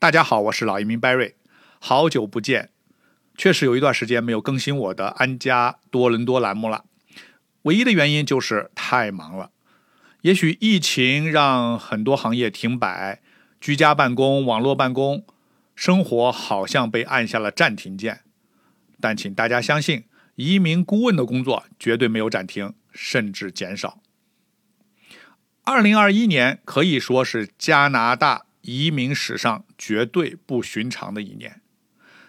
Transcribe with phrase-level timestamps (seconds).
[0.00, 1.32] 大家好，我是老移民 Barry，
[1.80, 2.70] 好久不见，
[3.36, 6.84] 确实有一段时间没有更新我的安家多伦多栏目了。
[7.62, 9.50] 唯一的原因就是太忙了。
[10.20, 13.20] 也许疫情让很多行业停摆，
[13.60, 15.26] 居家办公、网络办公，
[15.74, 18.20] 生活好像被按下了暂停键。
[19.00, 20.04] 但请大家相信，
[20.36, 23.98] 移民顾问的工作绝对没有暂停，甚至减少。
[25.64, 31.62] 二零二一年可以说是加拿大移民史上绝对不寻常的一年，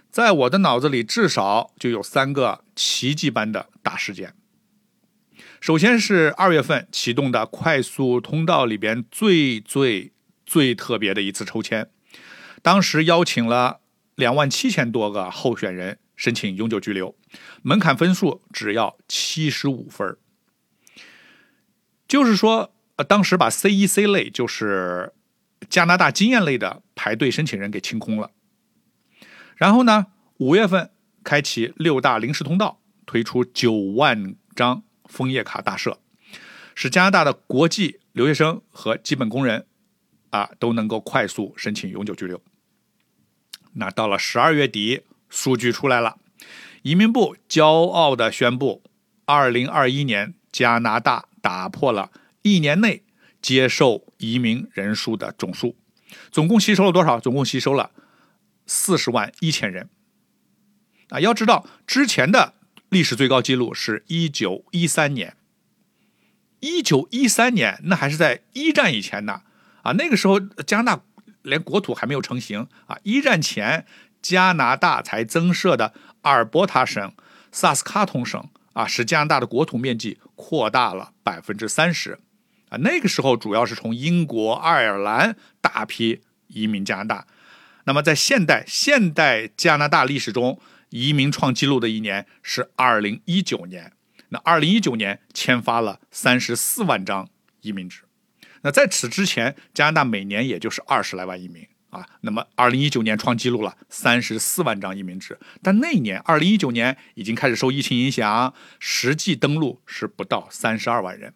[0.09, 4.33] 在我的脑子里至少就有三个奇迹般的大事件。
[5.59, 10.13] 首先是二月份启动的快速通道里边最最
[10.45, 11.89] 最特别的一次抽签，
[12.61, 13.81] 当时邀请了
[14.15, 17.17] 两万七千多个候选人申请永久居留，
[17.63, 20.15] 门槛分数只要七十五分
[22.07, 22.73] 就是说。
[22.95, 25.13] 呃，当时把 C 一 C 类，就是
[25.67, 28.31] 加拿大经验类的排队申请人给清空了。
[29.55, 30.91] 然后呢，五月份
[31.23, 35.97] 开启六大临时通道，推出九万张枫叶卡大赦，
[36.75, 39.65] 使加拿大的国际留学生和基本工人
[40.29, 42.41] 啊都能够快速申请永久居留。
[43.73, 46.17] 那到了十二月底，数据出来了，
[46.81, 48.81] 移民部骄傲地宣布，
[49.25, 52.11] 二零二一年加拿大打破了。
[52.41, 53.03] 一年内
[53.41, 55.75] 接受移民人数的总数，
[56.31, 57.19] 总共吸收了多少？
[57.19, 57.91] 总共吸收了
[58.65, 59.89] 四十万一千人。
[61.09, 62.53] 啊，要知道之前的
[62.89, 65.35] 历史最高纪录是一九一三年，
[66.59, 69.41] 一九一三年那还是在一战以前呢。
[69.81, 71.03] 啊，那个时候加拿大
[71.41, 72.97] 连国土还没有成型啊。
[73.03, 73.85] 一战前，
[74.21, 77.13] 加拿大才增设的阿尔伯塔省、
[77.51, 82.19] 萨斯卡通省啊，使加拿大的国土面积扩大了百分之三十。
[82.69, 87.27] 啊，那个时候主要是从英国、爱尔兰大批移民加拿大。
[87.85, 90.59] 那么，在现代现代加拿大历史中，
[90.89, 93.93] 移民创纪录的一年是二零一九年。
[94.29, 97.27] 那二零一九年签发了三十四万张
[97.61, 98.03] 移民纸。
[98.61, 102.05] 那在此之前，加拿大每年也就是二十来万移民啊。
[102.21, 111.33] 那么二零一九年创纪录了三十四万张移民纸，但那一年二零一九年已经开始受疫情影响，实际登陆是不到三十二万人。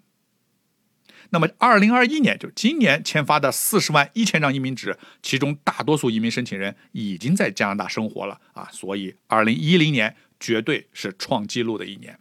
[1.33, 12.19] 那么，二零二一年就今年签发的四十万一千张移民纸，其中大多数移民申请人已经在加拿大生活了啊，所以二零一零年绝对是创纪录的一年。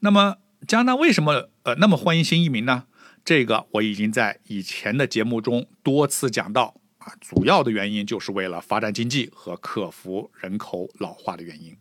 [0.00, 2.84] 那么，加拿大为什么呃那么欢迎新移民呢？
[3.22, 11.76] 这个我已经在以前的节目中多次讲到啊，主要的原因就是为了发展经济和克服人口老化的原因。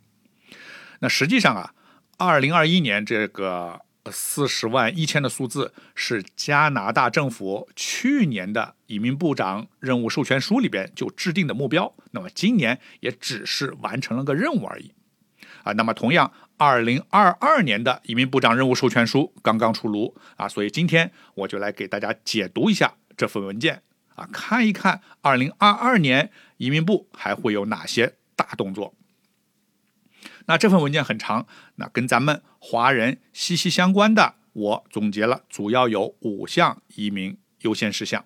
[1.00, 1.74] 那实际上啊，
[2.18, 3.80] 二零二一年这个。
[4.12, 14.92] 四十万一千的数字是加拿大政府去年的移民部长任务授权书里边就制定的目标，那么今年也只是完成了个任务而已，
[15.64, 23.82] 啊，那么同样，二零二二年的移民部长任务授权书刚刚出炉啊，所以今天我就来给大家解读一下这份文件
[24.16, 28.94] 啊，看一看二零二二年移民部还会有哪些大动作。
[30.46, 38.26] 那这份文件很长，那跟咱们华人息息相关的，我总结了主要有五项移民优先事项。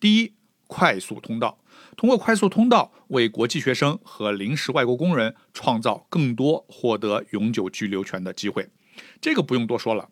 [0.00, 0.34] 第一，
[0.66, 1.58] 快速通道，
[1.96, 8.68] 通过快速通道为国际学生和临时外国工人创造更多获得永久居留权的机会。
[9.20, 10.08] 这个不用多说了，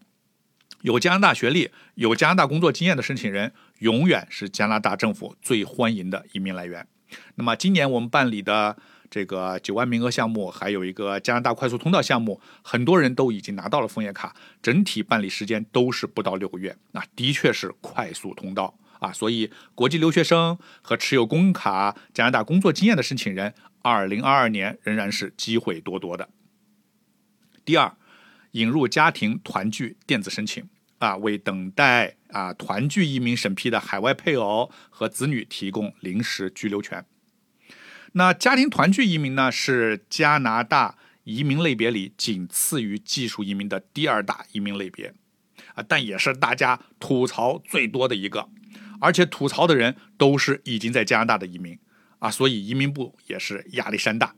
[0.83, 6.87] 有加拿大学历、有加拿大工作经验的申请人，永远是加拿大政府最欢迎的移民来源。
[7.35, 8.79] 那么今年我们办理的。
[9.13, 19.13] 这个九万名额项目，还有一个加拿大快速通道项目，很多人都已经拿到了枫叶卡，整体办理时间都是不到六个月，那的确是快速通道啊！
[19.13, 23.53] 所以国际留学生和持有工卡、加拿大工作经验的申请人，
[23.83, 26.31] 二零二二年仍然是机会多多的。
[27.67, 27.95] 第二，
[28.53, 30.67] 引入家庭团聚电子申请
[31.01, 37.05] 啊，为等待啊团聚移民审批的海外配偶和子女提供临时居留权。
[38.13, 45.15] 那家庭团聚移民呢，是加拿大移民类别里仅次于技术移民的第二大移民类别，
[45.75, 48.49] 啊，但也是大家吐槽最多的一个，
[49.01, 51.79] 而且吐槽的人都是已经在加拿大的移民，
[52.19, 54.35] 啊，所以移民部也是压力山大。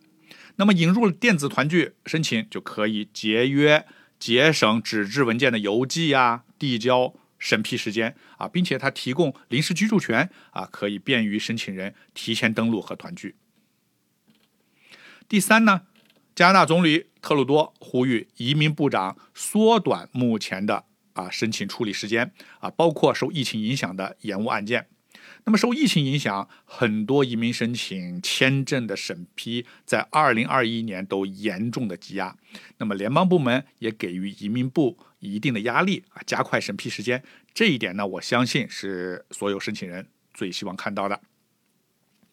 [0.56, 3.84] 那么引入了电子团聚申请，就可以节约、
[4.20, 13.34] 节省纸质文件的邮寄呀、递交、审批时间啊，并且它提供临时居住权啊，可以便于申请人提前登录和团聚。
[15.28, 15.82] 第三呢，
[16.34, 20.84] 加拿大总理特鲁多呼吁移民部长缩短目前的
[21.14, 24.86] 啊申请处理时间啊，包括受疫情影响的延误案件。
[25.46, 32.36] 那么受疫情影响，很多移民申请签证的审批在2021年都严重的积压。
[32.78, 37.22] 那么联邦部门也给予移民部一定的压力啊，加快审批时间。
[37.52, 41.20] 这一点呢，我相信是所有申请人最希望看到的。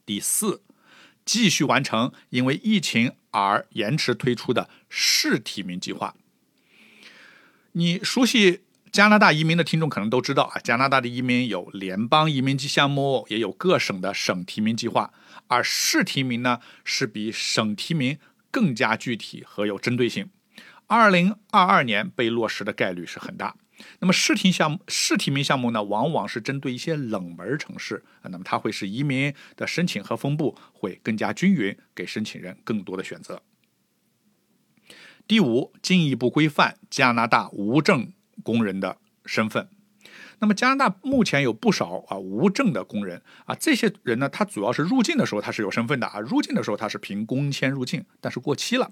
[0.05, 0.61] 第四，
[1.25, 6.15] 继续完成因为疫情而延迟推出的试提名计划。
[7.73, 8.61] 你熟悉？
[8.91, 15.13] 加拿大移民的听众可能都知道啊，加拿大的移民有联邦移民局项目，也有各省的省提名计划。
[15.47, 18.17] 而市提名呢，是比省提名
[18.51, 20.29] 更加具体和有针对性。
[20.87, 23.55] 二零二二年被落实的概率是很大。
[23.99, 33.41] 那么试听项目、试提名项目呢，往往是针对一些冷门城市啊，那么它会使移民的申请和分布会更加均匀，给申请人更多的选择。
[35.27, 38.11] 第五，进一步规范加拿大无证。
[38.43, 39.69] 工人的身份，
[40.41, 48.91] 那么加拿大目前有不少啊无证的工人啊，这些人呢，他主要是入境的时候他是有身份的啊，入境的时候他是凭工签入境，但是过期了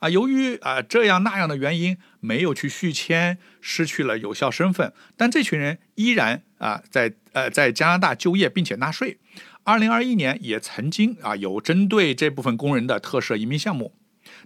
[0.00, 9.18] 啊，由于啊这样那样的原因没有去续签，失去了有效身份，但这群人依然啊在呃在加拿大就业并且纳税。
[9.62, 13.94] 二零二一年也曾经啊有针对这部分工人的特赦移民项目，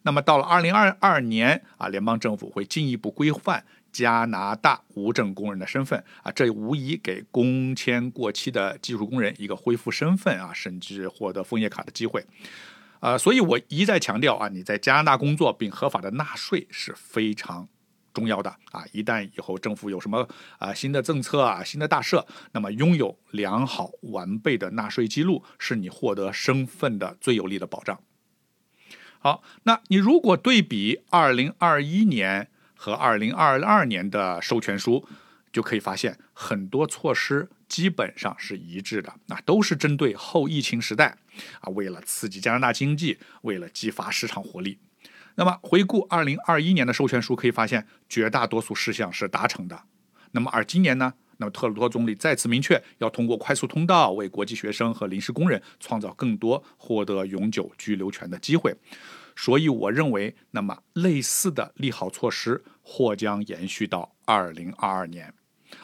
[0.02, 3.64] 那么到了二零二二年啊，联邦政府会进一步规范。
[3.92, 12.24] 加拿大无证工人的身份啊，这无疑给工签过期的技术工人一个恢复身份啊，甚至获得枫叶卡的机会。
[13.00, 17.68] 啊，所以我一再强调啊，你在加拿大工作并合法的纳税是非常
[18.14, 18.82] 重要的啊。
[18.92, 28.00] 一旦以后政府有什么啊新的政策啊新的大赦，那么拥有良好完备的纳税记录是你获得身份的最有力的保障。
[29.22, 32.48] 好，那你如果对比二零二一年。
[32.74, 35.06] 和二零二二年的授权书，
[35.52, 41.16] 就可以发现很多措施基本上是一致的，那都是针对后疫情时代
[41.60, 44.80] 啊，为了刺激加拿大经济，为了激发市场活力。
[45.36, 49.84] 那么回顾二零二一年的授权书，可以发现绝大多数事项是达成的。
[50.32, 51.14] 那么而今年呢？
[51.38, 58.74] 那么特鲁多总理再次明确要通过快速通道为国际学生和临时工人创造更多获得永久居留权的机会。
[59.34, 65.32] 所以我认为，那么类似的利好措施或将延续到二零二二年，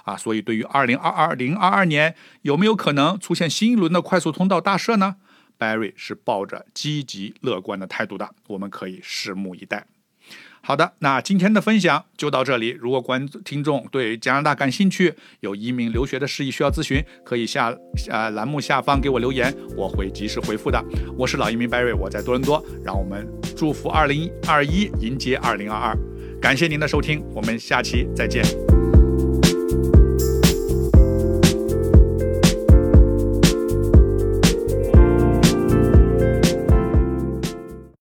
[0.05, 5.17] 啊，所以对于二零二二零二二年有没有可能出现新一轮的快速通道大赦呢
[5.59, 9.87] ？Barry 是抱着积极乐观的态度的，我们可以拭目以待。
[10.61, 12.77] 好的，那今天的分享就到这里。
[12.79, 17.75] 如果观听众对加拿大感兴趣，有移民留学的事宜需要咨询，可以下
[18.11, 20.85] 呃栏目下方给我留言，我会及时回复的。
[21.17, 22.63] 我是老移民 Barry，我在多伦多。
[22.85, 23.27] 让我们
[23.57, 25.97] 祝福二零二一迎接二零二二。
[26.39, 28.68] 感谢您的收听，我们下期再见。